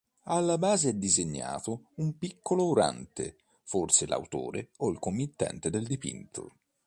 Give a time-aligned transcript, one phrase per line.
[0.23, 6.55] Alla base è disegnato un piccolo orante, forse l'autore o il committente del dipinto.